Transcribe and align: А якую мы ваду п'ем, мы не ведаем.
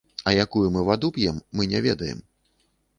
А 0.29 0.31
якую 0.43 0.63
мы 0.77 0.81
ваду 0.89 1.13
п'ем, 1.19 1.37
мы 1.61 1.71
не 1.77 1.85
ведаем. 1.91 2.27